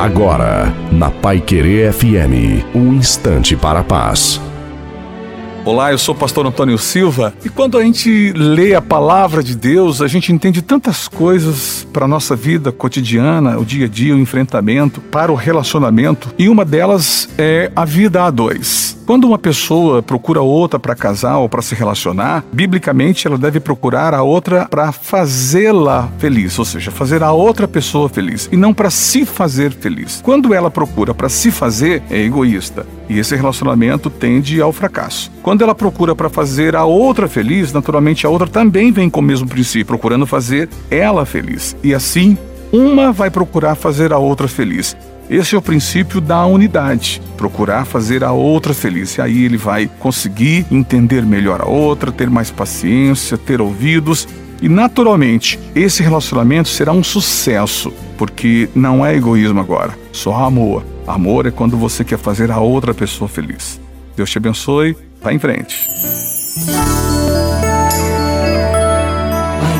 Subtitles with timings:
[0.00, 4.40] Agora, na Pai Querer FM, um instante para a paz.
[5.62, 9.54] Olá, eu sou o pastor Antônio Silva e quando a gente lê a palavra de
[9.54, 14.16] Deus, a gente entende tantas coisas para a nossa vida cotidiana, o dia a dia,
[14.16, 18.98] o enfrentamento, para o relacionamento, e uma delas é a vida a dois.
[19.10, 24.14] Quando uma pessoa procura outra para casar ou para se relacionar, biblicamente ela deve procurar
[24.14, 28.88] a outra para fazê-la feliz, ou seja, fazer a outra pessoa feliz e não para
[28.88, 30.20] se fazer feliz.
[30.22, 35.28] Quando ela procura para se fazer, é egoísta e esse relacionamento tende ao fracasso.
[35.42, 39.24] Quando ela procura para fazer a outra feliz, naturalmente a outra também vem com o
[39.24, 41.74] mesmo princípio, procurando fazer ela feliz.
[41.82, 42.38] E assim,
[42.72, 44.96] uma vai procurar fazer a outra feliz.
[45.30, 49.16] Esse é o princípio da unidade, procurar fazer a outra feliz.
[49.16, 54.26] E aí ele vai conseguir entender melhor a outra, ter mais paciência, ter ouvidos
[54.60, 60.84] e naturalmente esse relacionamento será um sucesso, porque não é egoísmo agora, só amor.
[61.06, 63.80] Amor é quando você quer fazer a outra pessoa feliz.
[64.16, 65.86] Deus te abençoe, vá em frente.
[69.60, 69.78] Vai